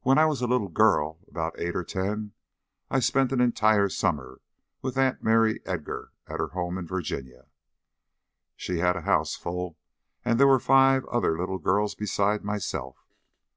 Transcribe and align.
When 0.00 0.18
I 0.18 0.24
was 0.26 0.42
a 0.42 0.48
little 0.48 0.66
girl, 0.66 1.20
about 1.28 1.54
eight 1.56 1.76
or 1.76 1.84
ten, 1.84 2.32
I 2.90 2.98
spent 2.98 3.30
an 3.30 3.40
entire 3.40 3.88
summer 3.88 4.40
with 4.82 4.98
Aunt 4.98 5.22
Mary 5.22 5.60
Eager 5.64 6.10
at 6.26 6.40
her 6.40 6.48
home 6.48 6.76
in 6.78 6.86
Virginia. 6.88 7.46
She 8.56 8.78
had 8.78 8.96
a 8.96 9.02
house 9.02 9.36
full, 9.36 9.78
and 10.24 10.40
there 10.40 10.48
were 10.48 10.58
five 10.58 11.04
other 11.04 11.38
little 11.38 11.58
girls 11.58 11.94
beside 11.94 12.42
myself. 12.42 13.06